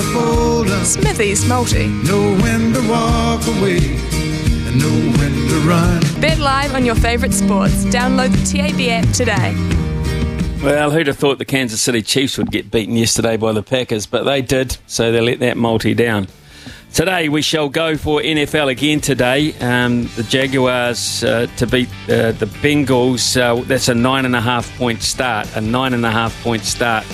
[0.00, 1.86] to fold up, Smithy's Multi.
[1.88, 6.00] know when to walk away, and know when to run.
[6.20, 7.84] Bet live on your favourite sports.
[7.86, 9.54] Download the TAB app today.
[10.62, 14.06] Well, who'd have thought the Kansas City Chiefs would get beaten yesterday by the Packers,
[14.06, 16.28] but they did, so they let that multi down.
[16.94, 19.52] Today we shall go for NFL again today.
[19.60, 23.38] Um, the Jaguars uh, to beat uh, the Bengals.
[23.40, 25.54] Uh, that's a nine and a half point start.
[25.56, 27.04] A nine and a half point start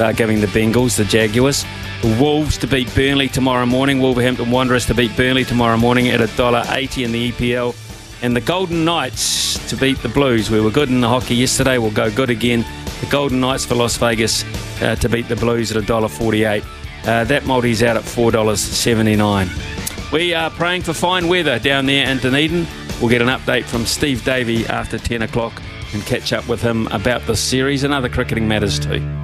[0.00, 1.64] uh, giving the Bengals, the Jaguars.
[2.02, 4.00] The Wolves to beat Burnley tomorrow morning.
[4.00, 7.74] Wolverhampton Wanderers to beat Burnley tomorrow morning at $1.80 in the EPL.
[8.22, 10.50] And the Golden Knights to beat the Blues.
[10.50, 11.78] We were good in the hockey yesterday.
[11.78, 12.64] We'll go good again.
[13.00, 14.44] The Golden Knights for Las Vegas
[14.82, 16.64] uh, to beat the Blues at $1.48.
[17.06, 20.12] Uh, that multi's out at $4.79.
[20.12, 22.66] We are praying for fine weather down there in Dunedin.
[23.00, 25.60] We'll get an update from Steve Davey after 10 o'clock
[25.92, 29.23] and catch up with him about the series and other cricketing matters too.